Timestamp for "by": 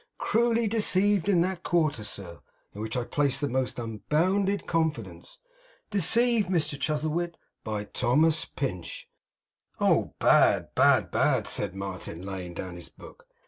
7.63-7.83